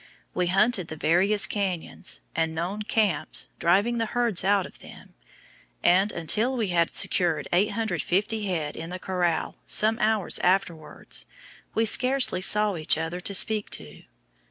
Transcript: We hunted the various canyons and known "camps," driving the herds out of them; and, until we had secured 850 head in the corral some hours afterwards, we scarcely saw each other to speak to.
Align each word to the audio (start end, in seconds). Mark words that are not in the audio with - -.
We 0.33 0.47
hunted 0.47 0.87
the 0.87 0.95
various 0.95 1.45
canyons 1.45 2.21
and 2.35 2.55
known 2.55 2.81
"camps," 2.81 3.49
driving 3.59 3.99
the 3.99 4.07
herds 4.07 4.43
out 4.43 4.65
of 4.65 4.79
them; 4.79 5.13
and, 5.83 6.11
until 6.11 6.57
we 6.57 6.69
had 6.69 6.89
secured 6.89 7.47
850 7.53 8.47
head 8.47 8.75
in 8.75 8.89
the 8.89 8.97
corral 8.97 9.57
some 9.67 9.99
hours 9.99 10.39
afterwards, 10.39 11.27
we 11.75 11.85
scarcely 11.85 12.41
saw 12.41 12.77
each 12.77 12.97
other 12.97 13.19
to 13.19 13.33
speak 13.35 13.69
to. 13.77 14.01